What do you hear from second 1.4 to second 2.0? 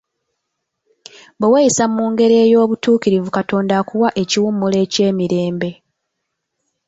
weeyisa